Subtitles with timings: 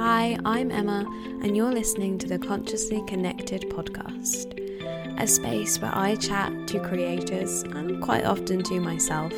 [0.00, 1.04] Hi, I'm Emma,
[1.42, 4.54] and you're listening to the Consciously Connected podcast,
[5.20, 9.32] a space where I chat to creators and quite often to myself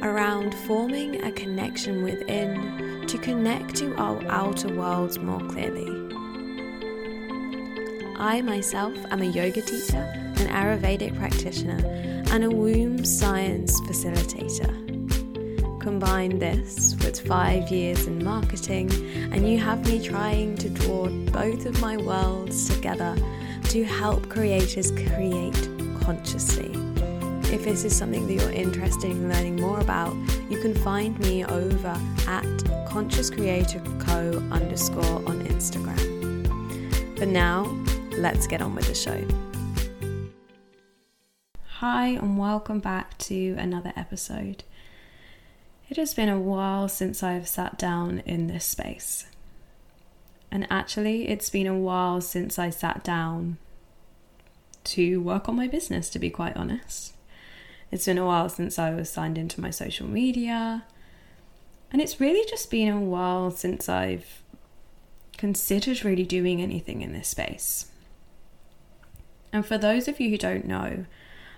[0.00, 5.90] around forming a connection within to connect to our outer worlds more clearly.
[8.16, 11.84] I myself am a yoga teacher, an Ayurvedic practitioner,
[12.30, 14.89] and a womb science facilitator.
[15.80, 18.92] Combine this with five years in marketing,
[19.32, 23.16] and you have me trying to draw both of my worlds together
[23.64, 25.68] to help creators create
[26.02, 26.70] consciously.
[27.50, 30.14] If this is something that you're interested in learning more about,
[30.50, 37.18] you can find me over at Conscious Creator Co underscore on Instagram.
[37.18, 37.64] But now,
[38.18, 39.26] let's get on with the show.
[41.78, 44.64] Hi, and welcome back to another episode.
[45.90, 49.26] It has been a while since I have sat down in this space.
[50.48, 53.58] And actually, it's been a while since I sat down
[54.84, 57.14] to work on my business, to be quite honest.
[57.90, 60.84] It's been a while since I was signed into my social media.
[61.90, 64.42] And it's really just been a while since I've
[65.36, 67.86] considered really doing anything in this space.
[69.52, 71.06] And for those of you who don't know,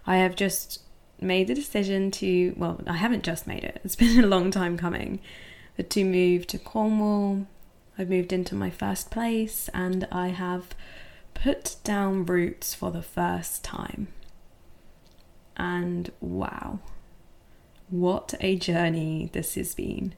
[0.06, 0.80] I have just
[1.22, 4.76] made the decision to, well, I haven't just made it, it's been a long time
[4.76, 5.20] coming,
[5.76, 7.46] but to move to Cornwall.
[7.98, 10.74] I've moved into my first place and I have
[11.34, 14.08] put down roots for the first time.
[15.56, 16.78] And wow,
[17.90, 20.14] what a journey this has been.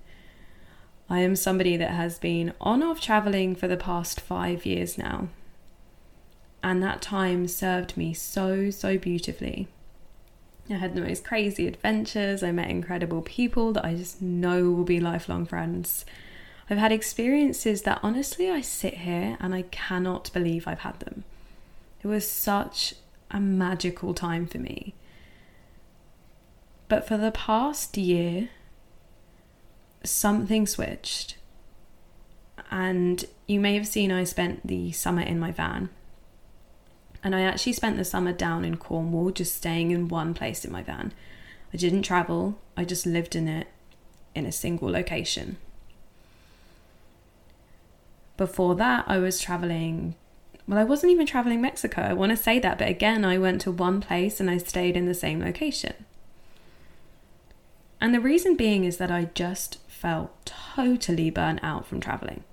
[1.10, 5.28] I am somebody that has been on off traveling for the past five years now.
[6.62, 9.68] And that time served me so, so beautifully.
[10.70, 12.42] I had the most crazy adventures.
[12.42, 16.04] I met incredible people that I just know will be lifelong friends.
[16.70, 21.24] I've had experiences that honestly I sit here and I cannot believe I've had them.
[22.02, 22.94] It was such
[23.30, 24.94] a magical time for me.
[26.88, 28.48] But for the past year,
[30.02, 31.36] something switched.
[32.70, 35.90] And you may have seen I spent the summer in my van.
[37.24, 40.70] And I actually spent the summer down in Cornwall, just staying in one place in
[40.70, 41.12] my van.
[41.72, 43.66] I didn't travel, I just lived in it
[44.34, 45.56] in a single location.
[48.36, 50.16] Before that, I was traveling.
[50.68, 52.02] Well, I wasn't even traveling Mexico.
[52.02, 54.96] I want to say that, but again, I went to one place and I stayed
[54.96, 55.94] in the same location.
[58.00, 62.44] And the reason being is that I just felt totally burnt out from traveling.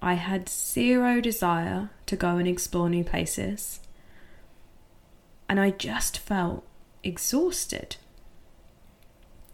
[0.00, 3.80] I had zero desire to go and explore new places.
[5.48, 6.64] And I just felt
[7.02, 7.96] exhausted.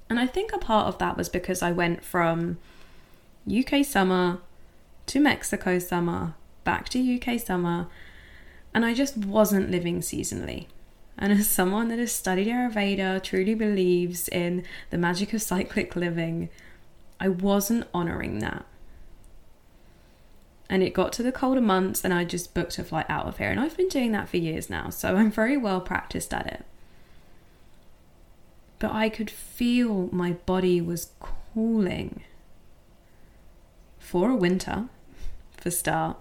[0.09, 2.59] And I think a part of that was because I went from
[3.51, 4.41] UK summer
[5.07, 7.89] to Mexico summer, back to UK summer,
[8.75, 10.67] and I just wasn't living seasonally.
[11.19, 16.49] And as someone that has studied Ayurveda, truly believes in the magic of cyclic living,
[17.21, 18.65] I wasn't honoring that.
[20.73, 23.37] And it got to the colder months, and I just booked a flight out of
[23.37, 23.51] here.
[23.51, 26.65] And I've been doing that for years now, so I'm very well practiced at it.
[28.79, 32.23] But I could feel my body was cooling
[33.99, 34.87] for a winter,
[35.59, 36.17] for start.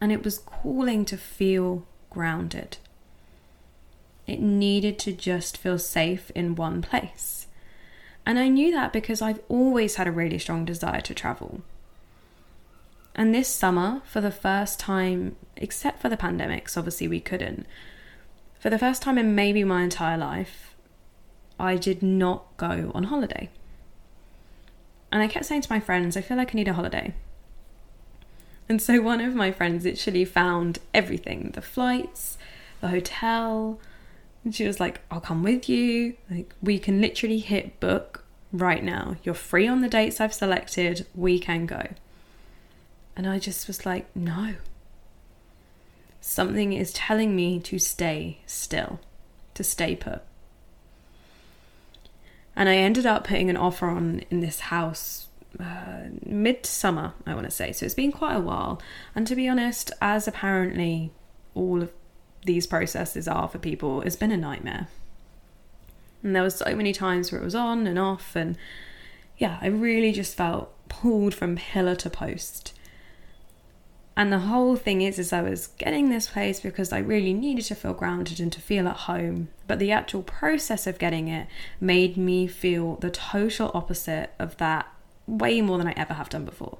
[0.00, 2.78] And it was cooling to feel grounded.
[4.26, 7.46] It needed to just feel safe in one place.
[8.26, 11.62] And I knew that because I've always had a really strong desire to travel.
[13.14, 17.66] And this summer, for the first time, except for the pandemics, obviously we couldn't,
[18.58, 20.74] for the first time in maybe my entire life,
[21.58, 23.50] I did not go on holiday.
[25.10, 27.14] And I kept saying to my friends, I feel like I need a holiday.
[28.68, 32.38] And so one of my friends literally found everything the flights,
[32.80, 33.78] the hotel,
[34.44, 36.14] and she was like, I'll come with you.
[36.30, 39.16] Like, we can literally hit book right now.
[39.22, 41.06] You're free on the dates I've selected.
[41.14, 41.88] We can go.
[43.16, 44.54] And I just was like, no.
[46.20, 49.00] Something is telling me to stay still,
[49.54, 50.22] to stay put.
[52.54, 55.26] And I ended up putting an offer on in this house
[55.58, 57.72] uh, midsummer, I want to say.
[57.72, 58.80] So it's been quite a while.
[59.14, 61.10] And to be honest, as apparently
[61.54, 61.92] all of
[62.44, 64.88] these processes are for people, it's been a nightmare.
[66.22, 68.56] And there was so many times where it was on and off, and
[69.38, 72.71] yeah, I really just felt pulled from pillar to post.
[74.14, 77.64] And the whole thing is, is I was getting this place because I really needed
[77.66, 79.48] to feel grounded and to feel at home.
[79.66, 81.46] But the actual process of getting it
[81.80, 84.86] made me feel the total opposite of that
[85.26, 86.78] way more than I ever have done before.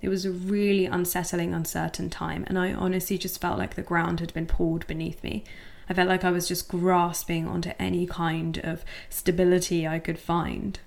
[0.00, 4.20] It was a really unsettling, uncertain time, and I honestly just felt like the ground
[4.20, 5.44] had been pulled beneath me.
[5.90, 10.78] I felt like I was just grasping onto any kind of stability I could find.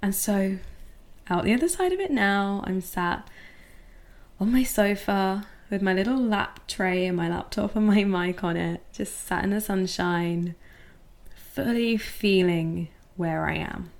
[0.00, 0.58] And so,
[1.30, 3.28] out the other side of it now, I'm sat
[4.40, 8.56] on my sofa with my little lap tray and my laptop and my mic on
[8.56, 10.54] it, just sat in the sunshine,
[11.34, 13.90] fully feeling where I am.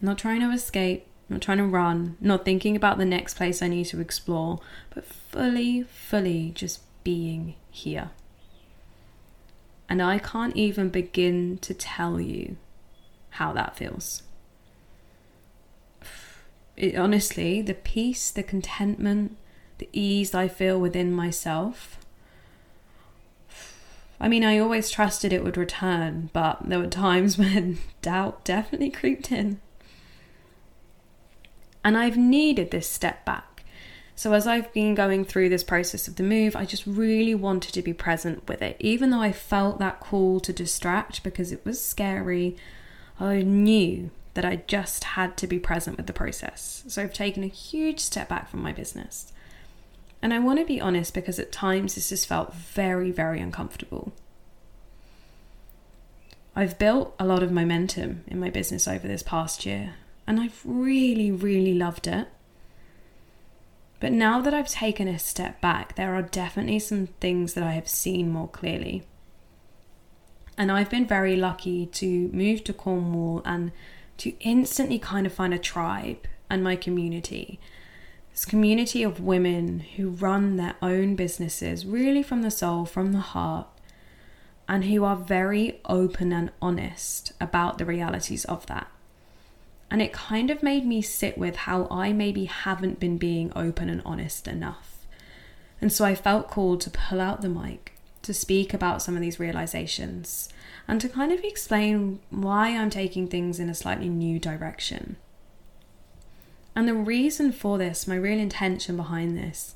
[0.00, 3.68] Not trying to escape, not trying to run, not thinking about the next place I
[3.68, 4.60] need to explore,
[4.94, 8.10] but fully, fully just being here.
[9.88, 12.56] And I can't even begin to tell you
[13.30, 14.22] how that feels.
[16.76, 19.36] It, honestly, the peace, the contentment,
[19.78, 21.98] the ease I feel within myself.
[24.20, 28.90] I mean, I always trusted it would return, but there were times when doubt definitely
[28.90, 29.60] creeped in.
[31.84, 33.64] And I've needed this step back.
[34.14, 37.72] So, as I've been going through this process of the move, I just really wanted
[37.74, 38.76] to be present with it.
[38.78, 42.56] Even though I felt that call to distract because it was scary,
[43.18, 46.84] I knew that I just had to be present with the process.
[46.88, 49.32] So, I've taken a huge step back from my business.
[50.22, 54.12] And I want to be honest because at times this has felt very, very uncomfortable.
[56.54, 59.94] I've built a lot of momentum in my business over this past year,
[60.26, 62.28] and I've really, really loved it.
[64.00, 67.72] But now that I've taken a step back, there are definitely some things that I
[67.72, 69.04] have seen more clearly.
[70.58, 73.72] And I've been very lucky to move to Cornwall and
[74.18, 77.58] to instantly kind of find a tribe and my community
[78.32, 83.20] this community of women who run their own businesses really from the soul, from the
[83.20, 83.68] heart,
[84.66, 88.88] and who are very open and honest about the realities of that.
[89.90, 93.90] And it kind of made me sit with how I maybe haven't been being open
[93.90, 95.06] and honest enough.
[95.78, 97.91] And so I felt called to pull out the mic,
[98.22, 100.48] to speak about some of these realizations,
[100.88, 105.16] and to kind of explain why I'm taking things in a slightly new direction.
[106.74, 109.74] And the reason for this, my real intention behind this,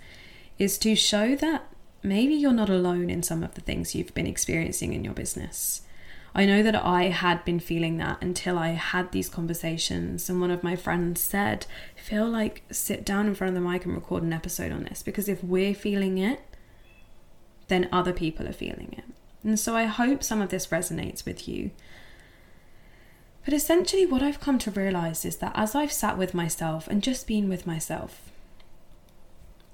[0.58, 1.69] is to show that
[2.02, 5.82] maybe you're not alone in some of the things you've been experiencing in your business.
[6.34, 10.50] I know that I had been feeling that until I had these conversations, and one
[10.50, 11.66] of my friends said,
[11.96, 15.02] Feel like sit down in front of the mic and record an episode on this
[15.02, 16.40] because if we're feeling it,
[17.68, 19.04] then other people are feeling it.
[19.42, 21.70] And so I hope some of this resonates with you
[23.46, 27.00] but essentially, what I've come to realize is that as I've sat with myself and
[27.00, 28.32] just been with myself,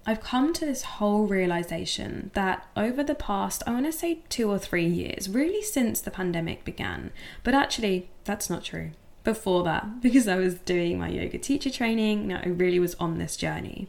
[0.04, 4.50] I've come to this whole realization that over the past, I want to say two
[4.50, 7.12] or three years, really since the pandemic began,
[7.42, 8.90] but actually, that's not true.
[9.24, 13.38] Before that, because I was doing my yoga teacher training, I really was on this
[13.38, 13.88] journey.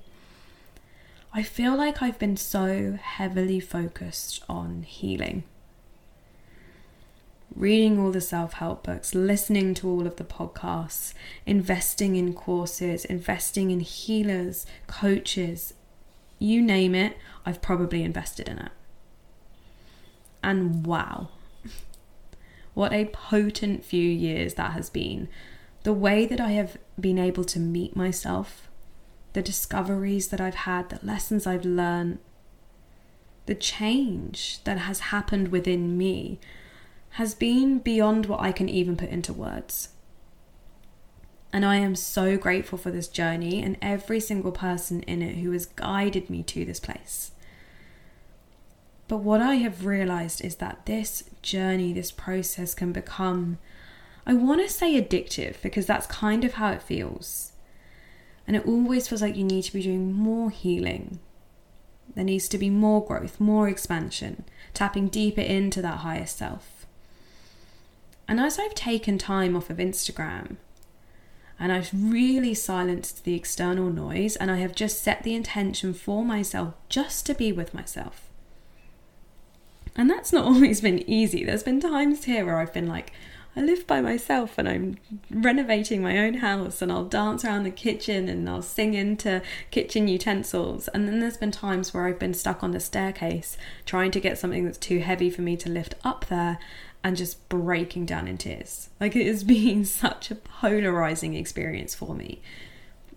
[1.34, 5.44] I feel like I've been so heavily focused on healing
[7.56, 11.14] reading all the self help books, listening to all of the podcasts,
[11.46, 15.74] investing in courses, investing in healers, coaches,
[16.40, 18.72] you name it, I've probably invested in it.
[20.44, 21.30] And wow,
[22.74, 25.30] what a potent few years that has been.
[25.84, 28.70] The way that I have been able to meet myself,
[29.34, 32.20] the discoveries that I've had, the lessons I've learned,
[33.46, 36.40] the change that has happened within me
[37.12, 39.90] has been beyond what I can even put into words.
[41.52, 45.52] And I am so grateful for this journey and every single person in it who
[45.52, 47.32] has guided me to this place.
[49.08, 53.60] But what I have realized is that this journey, this process can become,
[54.26, 57.53] I want to say addictive because that's kind of how it feels.
[58.46, 61.20] And it always feels like you need to be doing more healing.
[62.16, 66.86] There needs to be more growth, more expansion, tapping deeper into that higher self.
[68.28, 70.58] And as I've taken time off of Instagram
[71.60, 76.24] and I've really silenced the external noise and I have just set the intention for
[76.24, 78.30] myself just to be with myself.
[79.96, 81.44] And that's not always been easy.
[81.44, 83.12] There's been times here where I've been like,
[83.56, 84.98] I live by myself and I'm
[85.30, 90.08] renovating my own house and I'll dance around the kitchen and I'll sing into kitchen
[90.08, 90.88] utensils.
[90.88, 93.56] And then there's been times where I've been stuck on the staircase
[93.86, 96.58] trying to get something that's too heavy for me to lift up there
[97.04, 98.90] and just breaking down in tears.
[99.00, 102.42] Like it has been such a polarizing experience for me.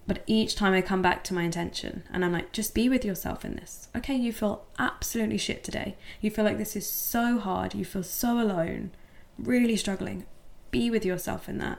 [0.06, 3.04] But each time I come back to my intention and I'm like, just be with
[3.04, 3.88] yourself in this.
[3.96, 5.96] Okay, you feel absolutely shit today.
[6.20, 7.74] You feel like this is so hard.
[7.74, 8.92] You feel so alone,
[9.38, 10.26] really struggling.
[10.70, 11.78] Be with yourself in that.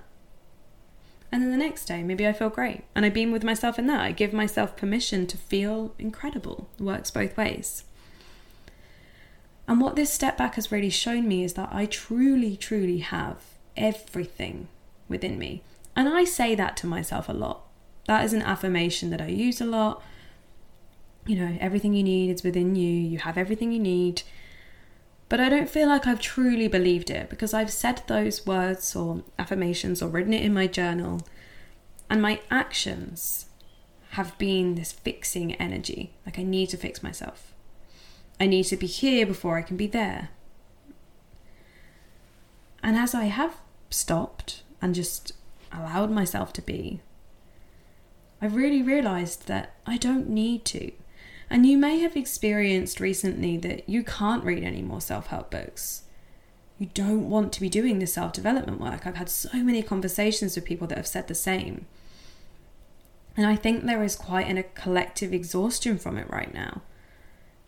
[1.32, 2.86] And then the next day, maybe I feel great.
[2.96, 4.00] And I beam with myself in that.
[4.00, 6.70] I give myself permission to feel incredible.
[6.80, 7.84] Works both ways.
[9.68, 13.38] And what this step back has really shown me is that I truly, truly have
[13.76, 14.70] everything
[15.10, 15.64] within me.
[15.96, 17.64] And I say that to myself a lot.
[18.06, 20.02] That is an affirmation that I use a lot.
[21.26, 24.22] You know, everything you need is within you, you have everything you need.
[25.30, 29.24] But I don't feel like I've truly believed it because I've said those words or
[29.38, 31.22] affirmations or written it in my journal,
[32.10, 33.48] and my actions
[34.12, 36.14] have been this fixing energy.
[36.26, 37.54] Like, I need to fix myself.
[38.40, 40.30] I need to be here before I can be there.
[42.82, 43.58] And as I have
[43.90, 45.34] stopped and just
[45.74, 47.02] allowed myself to be,
[48.42, 50.92] I've really realized that I don't need to.
[51.50, 56.04] And you may have experienced recently that you can't read any more self help books.
[56.78, 59.08] You don't want to be doing the self development work.
[59.08, 61.86] I've had so many conversations with people that have said the same.
[63.36, 66.82] And I think there is quite an, a collective exhaustion from it right now.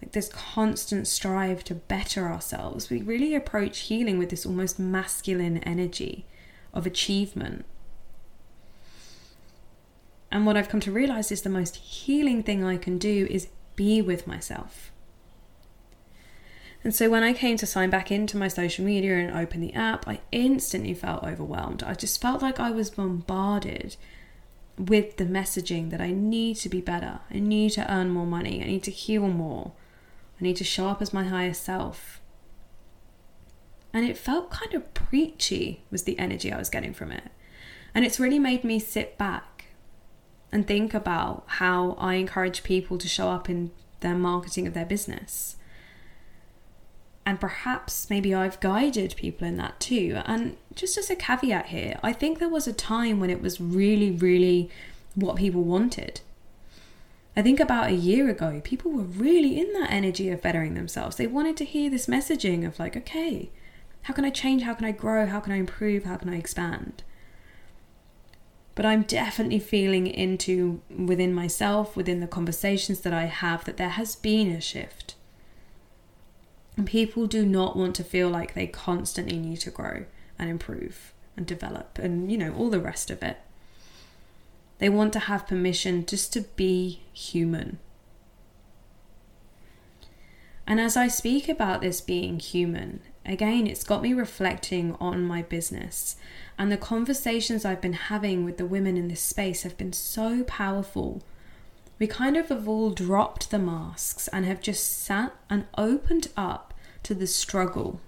[0.01, 2.89] Like this constant strive to better ourselves.
[2.89, 6.25] We really approach healing with this almost masculine energy
[6.74, 7.65] of achievement
[10.31, 13.48] and what I've come to realize is the most healing thing I can do is
[13.79, 14.91] be with myself.
[16.83, 19.74] And so when I came to sign back into my social media and open the
[19.74, 21.81] app, I instantly felt overwhelmed.
[21.83, 23.95] I just felt like I was bombarded
[24.77, 27.21] with the messaging that I need to be better.
[27.31, 28.62] I need to earn more money.
[28.62, 29.71] I need to heal more.
[30.41, 32.19] I need to show up as my highest self.
[33.93, 37.31] And it felt kind of preachy, was the energy I was getting from it.
[37.95, 39.45] And it's really made me sit back
[40.51, 44.86] and think about how I encourage people to show up in their marketing of their
[44.86, 45.56] business.
[47.25, 50.22] And perhaps maybe I've guided people in that too.
[50.25, 53.62] And just as a caveat here, I think there was a time when it was
[53.62, 54.72] really, really
[55.13, 56.22] what people wanted.
[57.38, 61.18] I think about a year ago, people were really in that energy of bettering themselves.
[61.18, 63.50] They wanted to hear this messaging of, like, okay,
[64.03, 64.63] how can I change?
[64.63, 65.27] How can I grow?
[65.27, 66.06] How can I improve?
[66.06, 67.03] How can I expand?
[68.79, 73.89] But I'm definitely feeling into within myself, within the conversations that I have, that there
[73.89, 75.15] has been a shift.
[76.77, 80.05] And people do not want to feel like they constantly need to grow
[80.39, 83.39] and improve and develop and, you know, all the rest of it.
[84.77, 87.79] They want to have permission just to be human.
[90.65, 95.42] And as I speak about this being human, again, it's got me reflecting on my
[95.42, 96.16] business
[96.60, 100.44] and the conversations I've been having with the women in this space have been so
[100.44, 101.24] powerful.
[101.98, 106.74] We kind of have all dropped the masks and have just sat and opened up
[107.04, 108.02] to the struggle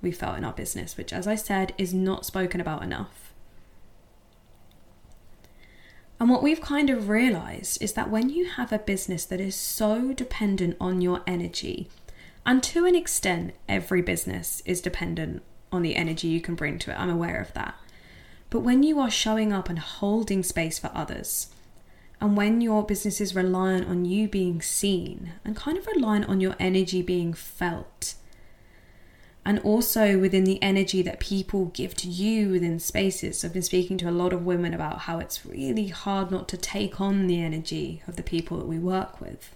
[0.00, 3.32] we felt in our business, which, as I said, is not spoken about enough.
[6.18, 9.54] And what we've kind of realized is that when you have a business that is
[9.54, 11.88] so dependent on your energy,
[12.44, 16.90] and to an extent, every business is dependent on the energy you can bring to
[16.90, 17.74] it, I'm aware of that.
[18.50, 21.48] But when you are showing up and holding space for others,
[22.20, 26.40] and when your business is reliant on you being seen and kind of reliant on
[26.40, 28.14] your energy being felt,
[29.44, 33.44] and also within the energy that people give to you within spaces.
[33.44, 36.56] I've been speaking to a lot of women about how it's really hard not to
[36.56, 39.52] take on the energy of the people that we work with.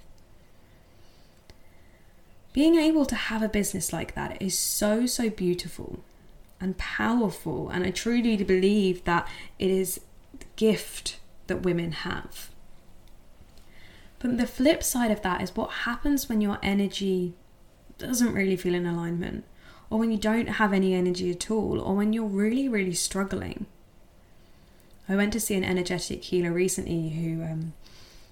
[2.56, 6.02] Being able to have a business like that is so, so beautiful
[6.58, 7.68] and powerful.
[7.68, 10.00] And I truly believe that it is
[10.38, 12.48] the gift that women have.
[14.20, 17.34] But the flip side of that is what happens when your energy
[17.98, 19.44] doesn't really feel in alignment,
[19.90, 23.66] or when you don't have any energy at all, or when you're really, really struggling.
[25.06, 27.74] I went to see an energetic healer recently who um,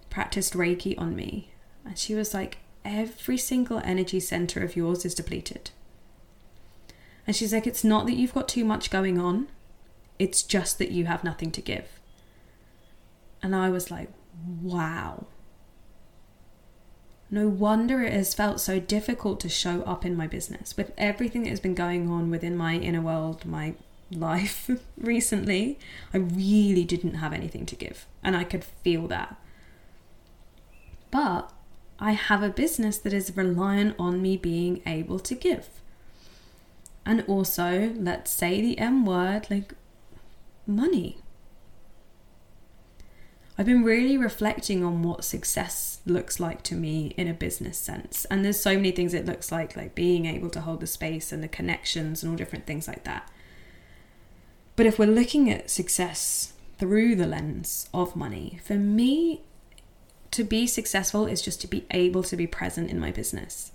[0.08, 1.50] practiced Reiki on me,
[1.84, 5.70] and she was like, Every single energy center of yours is depleted.
[7.26, 9.48] And she's like, It's not that you've got too much going on,
[10.18, 12.00] it's just that you have nothing to give.
[13.42, 14.10] And I was like,
[14.62, 15.26] Wow.
[17.30, 21.42] No wonder it has felt so difficult to show up in my business with everything
[21.44, 23.74] that has been going on within my inner world, my
[24.10, 25.78] life recently.
[26.12, 29.36] I really didn't have anything to give, and I could feel that.
[31.10, 31.50] But
[32.04, 35.68] I have a business that is reliant on me being able to give.
[37.06, 39.72] And also, let's say the M word, like
[40.66, 41.16] money.
[43.56, 48.26] I've been really reflecting on what success looks like to me in a business sense.
[48.26, 51.32] And there's so many things it looks like, like being able to hold the space
[51.32, 53.30] and the connections and all different things like that.
[54.76, 58.60] But if we're looking at success through the lens of money.
[58.62, 59.42] For me,
[60.34, 63.70] to be successful is just to be able to be present in my business.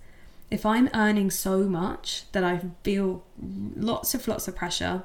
[0.52, 3.24] If I'm earning so much that I feel
[3.76, 5.04] lots of lots of pressure,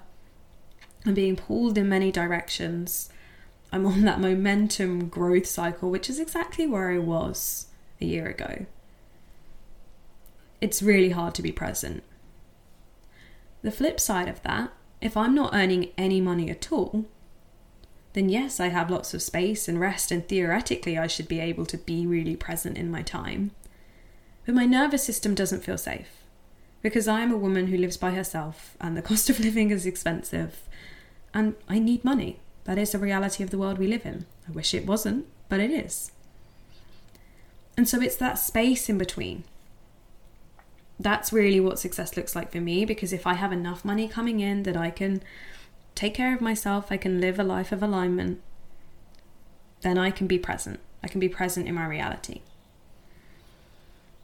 [1.07, 3.09] I'm being pulled in many directions,
[3.73, 7.67] I'm on that momentum growth cycle, which is exactly where I was
[8.01, 8.67] a year ago.
[10.61, 12.03] It's really hard to be present.
[13.63, 17.05] The flip side of that, if I'm not earning any money at all,
[18.15, 21.67] then yes, I have lots of space and rest, and theoretically, I should be able
[21.67, 23.51] to be really present in my time.
[24.47, 26.09] But my nervous system doesn't feel safe
[26.81, 29.85] because I am a woman who lives by herself, and the cost of living is
[29.85, 30.63] expensive,
[31.33, 32.39] and I need money.
[32.65, 34.27] That is the reality of the world we live in.
[34.49, 36.13] I wish it wasn't, but it is.
[37.77, 39.43] And so it's that space in between.
[41.01, 44.39] That's really what success looks like for me because if I have enough money coming
[44.39, 45.23] in that I can
[45.95, 48.41] take care of myself, I can live a life of alignment,
[49.83, 50.81] then I can be present.
[51.03, 52.41] I can be present in my reality.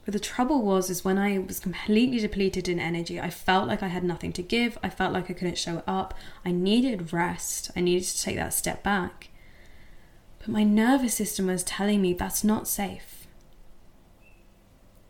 [0.03, 3.83] But the trouble was is when I was completely depleted in energy, I felt like
[3.83, 4.79] I had nothing to give.
[4.81, 6.15] I felt like I couldn't show up.
[6.43, 7.69] I needed rest.
[7.75, 9.29] I needed to take that step back.
[10.39, 13.27] But my nervous system was telling me that's not safe.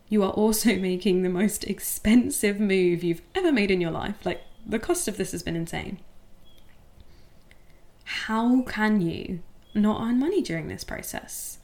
[0.09, 4.25] You are also making the most expensive move you've ever made in your life.
[4.25, 5.99] Like the cost of this has been insane
[8.11, 9.41] how can you
[9.73, 11.59] not earn money during this process?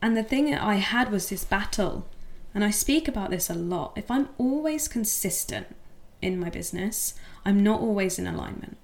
[0.00, 2.06] And the thing that I had was this battle,
[2.54, 3.94] and I speak about this a lot.
[3.96, 5.74] If I'm always consistent
[6.20, 7.14] in my business,
[7.44, 8.76] I'm not always in alignment.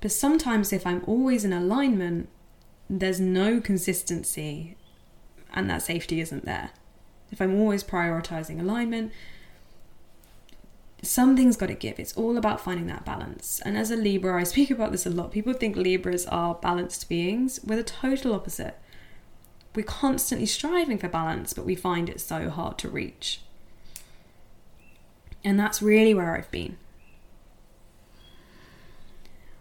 [0.00, 2.30] But sometimes, if I'm always in alignment,
[2.88, 4.76] there's no consistency
[5.52, 6.70] and that safety isn't there.
[7.30, 9.12] If I'm always prioritizing alignment,
[11.02, 11.98] something's got to give.
[11.98, 13.60] It's all about finding that balance.
[13.64, 15.32] And as a Libra, I speak about this a lot.
[15.32, 17.60] People think Libras are balanced beings.
[17.64, 18.78] We're the total opposite.
[19.74, 23.40] We're constantly striving for balance, but we find it so hard to reach.
[25.44, 26.76] And that's really where I've been.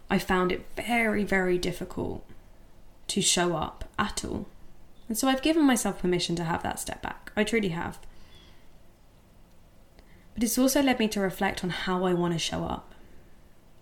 [0.10, 2.26] I found it very, very difficult
[3.08, 4.48] to show up at all.
[5.08, 7.32] And so I've given myself permission to have that step back.
[7.36, 8.00] I truly have.
[10.40, 12.96] But it's also led me to reflect on how I want to show up.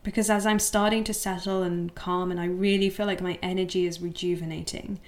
[0.01, 3.85] Because as I'm starting to settle and calm, and I really feel like my energy
[3.85, 4.99] is rejuvenating,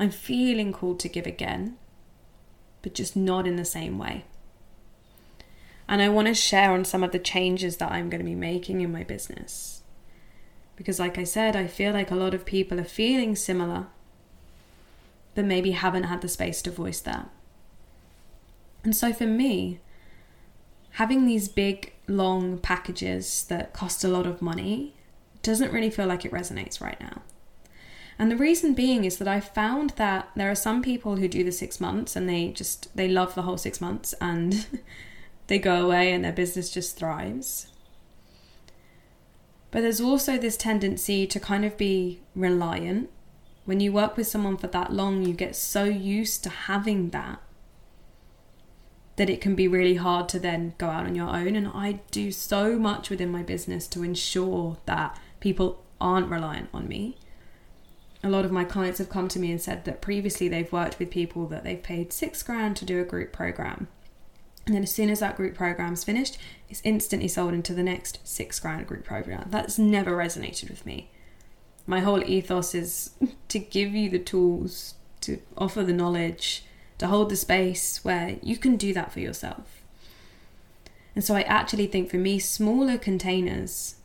[0.00, 1.76] I'm feeling called to give again,
[2.82, 4.24] but just not in the same way.
[5.88, 8.34] And I want to share on some of the changes that I'm going to be
[8.34, 9.82] making in my business.
[10.74, 13.86] Because, like I said, I feel like a lot of people are feeling similar,
[15.36, 17.30] but maybe haven't had the space to voice that.
[18.82, 19.78] And so for me,
[20.92, 24.94] having these big, long packages that cost a lot of money
[25.42, 27.22] doesn't really feel like it resonates right now.
[28.18, 31.42] And the reason being is that I found that there are some people who do
[31.42, 34.66] the six months and they just they love the whole six months and
[35.46, 37.68] they go away and their business just thrives.
[39.70, 43.08] But there's also this tendency to kind of be reliant.
[43.64, 47.40] When you work with someone for that long, you get so used to having that
[49.20, 51.54] that it can be really hard to then go out on your own.
[51.54, 56.88] And I do so much within my business to ensure that people aren't reliant on
[56.88, 57.18] me.
[58.24, 60.98] A lot of my clients have come to me and said that previously they've worked
[60.98, 63.88] with people that they've paid six grand to do a group program.
[64.64, 66.38] And then as soon as that group program's finished,
[66.70, 69.48] it's instantly sold into the next six grand group program.
[69.50, 71.10] That's never resonated with me.
[71.86, 73.10] My whole ethos is
[73.48, 76.64] to give you the tools, to offer the knowledge,
[77.00, 79.82] to hold the space where you can do that for yourself.
[81.14, 83.96] And so I actually think for me, smaller containers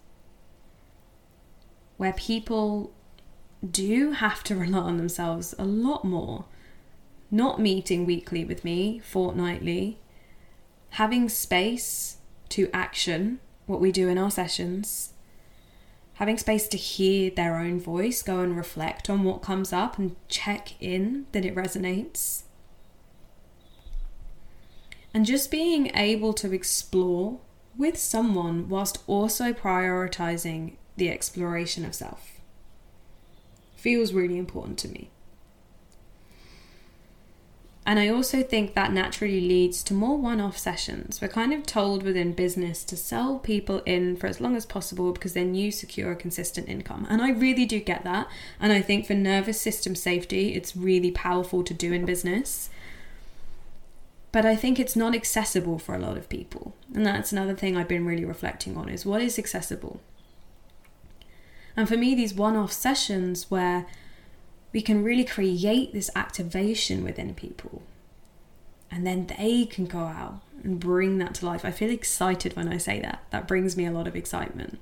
[1.98, 2.94] where people
[3.70, 6.46] do have to rely on themselves a lot more,
[7.30, 10.00] not meeting weekly with me, fortnightly,
[10.92, 15.12] having space to action what we do in our sessions,
[16.14, 20.16] having space to hear their own voice, go and reflect on what comes up and
[20.30, 22.45] check in that it resonates
[25.16, 27.40] and just being able to explore
[27.78, 32.42] with someone whilst also prioritizing the exploration of self
[33.78, 35.10] feels really important to me.
[37.86, 41.22] And I also think that naturally leads to more one off sessions.
[41.22, 45.14] We're kind of told within business to sell people in for as long as possible
[45.14, 47.08] because then you secure a consistent income.
[47.10, 48.28] And I really do get that.
[48.60, 52.70] And I think for nervous system safety, it's really powerful to do in business.
[54.36, 56.76] But I think it's not accessible for a lot of people.
[56.94, 60.02] And that's another thing I've been really reflecting on is what is accessible?
[61.78, 63.86] And for me, these one off sessions where
[64.74, 67.84] we can really create this activation within people
[68.92, 71.64] and then they can go out and bring that to life.
[71.64, 73.24] I feel excited when I say that.
[73.30, 74.80] That brings me a lot of excitement.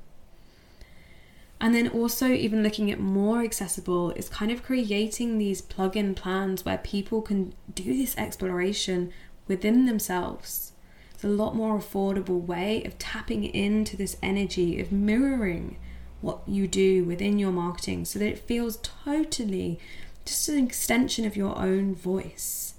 [1.62, 6.16] And then also, even looking at more accessible, is kind of creating these plug in
[6.16, 9.13] plans where people can do this exploration
[9.47, 10.73] within themselves.
[11.13, 15.77] It's a lot more affordable way of tapping into this energy of mirroring
[16.21, 19.79] what you do within your marketing so that it feels totally
[20.25, 22.75] just an extension of your own voice.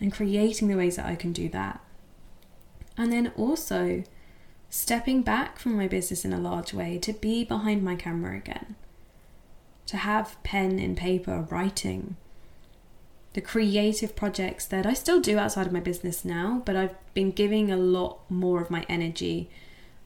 [0.00, 1.80] And creating the ways that I can do that.
[2.96, 4.04] And then also
[4.68, 8.74] stepping back from my business in a large way to be behind my camera again,
[9.86, 12.16] to have pen and paper writing.
[13.34, 17.30] The creative projects that I still do outside of my business now, but I've been
[17.30, 19.48] giving a lot more of my energy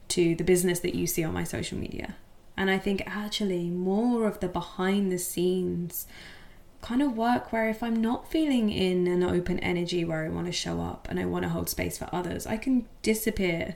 [0.09, 2.15] to the business that you see on my social media.
[2.55, 6.07] And I think actually more of the behind the scenes
[6.81, 10.47] kind of work where if I'm not feeling in an open energy where I want
[10.47, 13.75] to show up and I want to hold space for others, I can disappear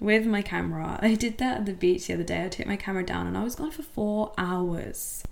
[0.00, 0.98] with my camera.
[1.02, 2.44] I did that at the beach the other day.
[2.44, 5.22] I took my camera down and I was gone for four hours.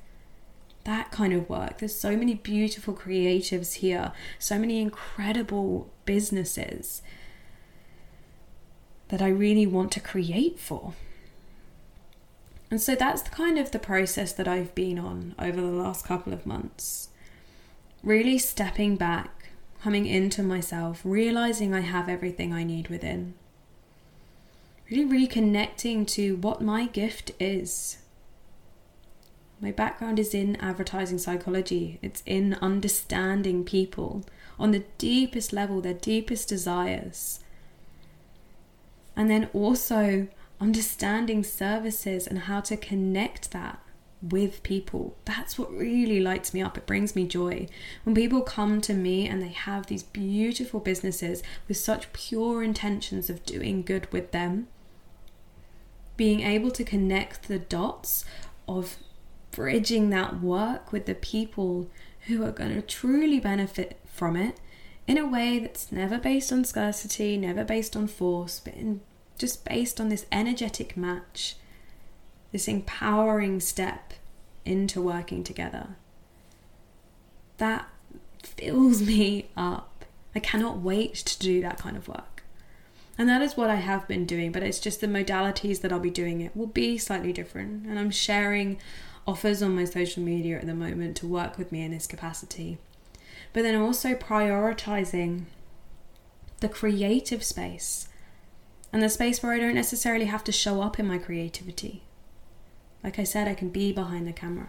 [0.88, 1.80] That kind of work.
[1.80, 7.02] There's so many beautiful creatives here, so many incredible businesses
[9.08, 10.94] that I really want to create for.
[12.70, 16.06] And so that's the kind of the process that I've been on over the last
[16.06, 17.10] couple of months.
[18.02, 19.50] Really stepping back,
[19.82, 23.34] coming into myself, realizing I have everything I need within.
[24.90, 27.98] Really reconnecting to what my gift is.
[29.60, 34.24] My background is in advertising psychology, it's in understanding people
[34.58, 37.40] on the deepest level, their deepest desires
[39.18, 40.28] and then also
[40.60, 43.80] understanding services and how to connect that
[44.22, 45.16] with people.
[45.24, 46.78] That's what really lights me up.
[46.78, 47.66] It brings me joy.
[48.04, 53.28] When people come to me and they have these beautiful businesses with such pure intentions
[53.28, 54.68] of doing good with them,
[56.16, 58.24] being able to connect the dots
[58.68, 58.98] of
[59.58, 61.90] bridging that work with the people
[62.28, 64.56] who are going to truly benefit from it
[65.08, 69.00] in a way that's never based on scarcity, never based on force, but in
[69.36, 71.56] just based on this energetic match,
[72.52, 74.14] this empowering step
[74.64, 75.96] into working together.
[77.56, 77.88] That
[78.44, 80.04] fills me up.
[80.36, 82.44] I cannot wait to do that kind of work.
[83.18, 85.98] And that is what I have been doing, but it's just the modalities that I'll
[85.98, 87.86] be doing it will be slightly different.
[87.86, 88.78] And I'm sharing
[89.28, 92.78] offers on my social media at the moment to work with me in this capacity.
[93.52, 95.44] But then also prioritizing
[96.60, 98.08] the creative space
[98.90, 102.02] and the space where I don't necessarily have to show up in my creativity.
[103.04, 104.68] Like I said, I can be behind the camera.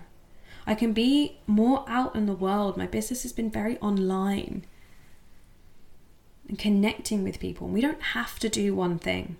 [0.67, 2.75] I can be more out in the world.
[2.75, 4.65] My business has been very online
[6.49, 7.69] and connecting with people.
[7.69, 9.37] We don't have to do one thing,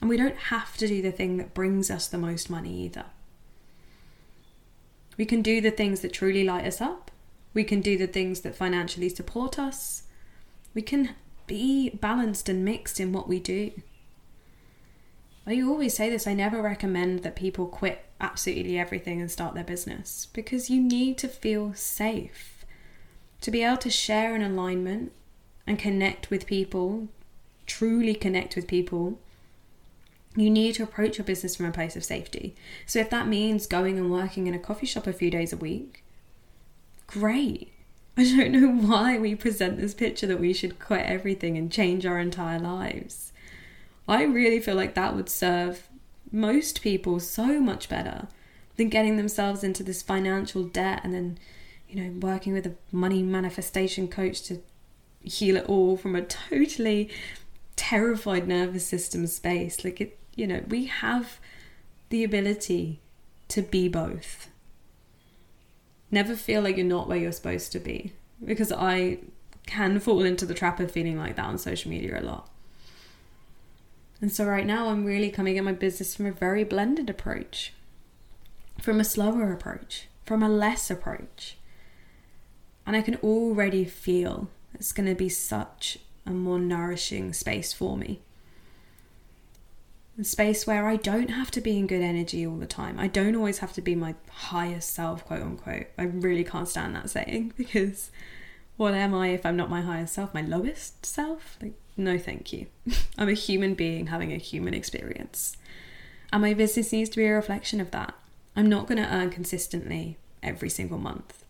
[0.00, 3.06] and we don't have to do the thing that brings us the most money either.
[5.18, 7.10] We can do the things that truly light us up.
[7.52, 10.04] We can do the things that financially support us.
[10.72, 13.72] We can be balanced and mixed in what we do.
[15.46, 19.64] I always say this I never recommend that people quit absolutely everything and start their
[19.64, 22.64] business because you need to feel safe.
[23.40, 25.12] To be able to share an alignment
[25.66, 27.08] and connect with people,
[27.66, 29.18] truly connect with people,
[30.40, 32.54] you need to approach your business from a place of safety.
[32.86, 35.56] So if that means going and working in a coffee shop a few days a
[35.56, 36.04] week,
[37.06, 37.72] great.
[38.16, 42.04] I don't know why we present this picture that we should quit everything and change
[42.04, 43.32] our entire lives.
[44.06, 45.88] I really feel like that would serve
[46.30, 48.28] most people so much better
[48.76, 51.38] than getting themselves into this financial debt and then,
[51.88, 54.62] you know, working with a money manifestation coach to
[55.22, 57.10] heal it all from a totally
[57.76, 59.84] terrified nervous system space.
[59.84, 61.40] Like it, you know, we have
[62.10, 63.00] the ability
[63.48, 64.48] to be both.
[66.10, 69.18] Never feel like you're not where you're supposed to be because I
[69.66, 72.48] can fall into the trap of feeling like that on social media a lot.
[74.20, 77.74] And so right now I'm really coming at my business from a very blended approach,
[78.80, 81.56] from a slower approach, from a less approach.
[82.86, 87.96] And I can already feel it's going to be such a more nourishing space for
[87.96, 88.20] me.
[90.18, 92.98] A space where I don't have to be in good energy all the time.
[92.98, 95.86] I don't always have to be my highest self, quote unquote.
[95.96, 98.10] I really can't stand that saying because
[98.76, 101.56] what am I if I'm not my highest self, my lowest self?
[101.62, 102.66] Like, no, thank you.
[103.18, 105.56] I'm a human being having a human experience.
[106.32, 108.14] And my business needs to be a reflection of that.
[108.56, 111.44] I'm not going to earn consistently every single month.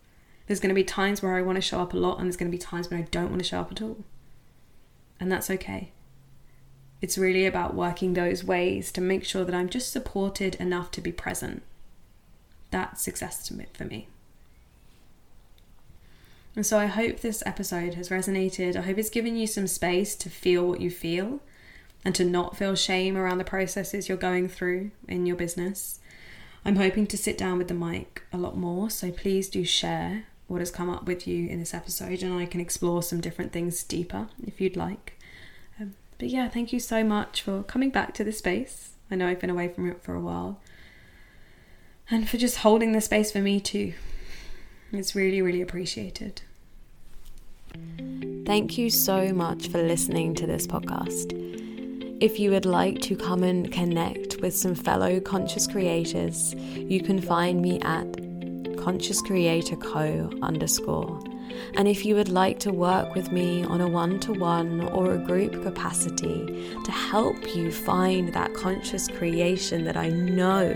[0.47, 2.37] There's going to be times where I want to show up a lot, and there's
[2.37, 4.03] going to be times when I don't want to show up at all.
[5.19, 5.91] And that's okay.
[7.01, 11.01] It's really about working those ways to make sure that I'm just supported enough to
[11.01, 11.63] be present.
[12.71, 14.07] That's success for me.
[16.55, 18.75] And so I hope this episode has resonated.
[18.75, 21.39] I hope it's given you some space to feel what you feel
[22.03, 25.99] and to not feel shame around the processes you're going through in your business.
[26.65, 30.25] I'm hoping to sit down with the mic a lot more, so please do share
[30.47, 33.53] what has come up with you in this episode and I can explore some different
[33.53, 35.18] things deeper if you'd like.
[36.19, 38.91] But yeah, thank you so much for coming back to the space.
[39.09, 40.59] I know I've been away from it for a while.
[42.11, 43.93] And for just holding the space for me too.
[44.91, 46.41] It's really, really appreciated.
[48.45, 51.37] Thank you so much for listening to this podcast.
[52.19, 57.21] If you would like to come and connect with some fellow conscious creators, you can
[57.21, 61.23] find me at conscious creator co underscore.
[61.75, 65.13] And if you would like to work with me on a one to one or
[65.13, 70.73] a group capacity to help you find that conscious creation that I know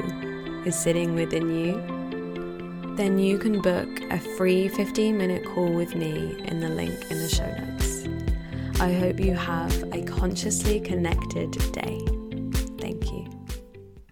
[0.65, 6.39] is sitting within you, then you can book a free 15 minute call with me
[6.45, 8.07] in the link in the show notes.
[8.79, 12.12] I hope you have a consciously connected day.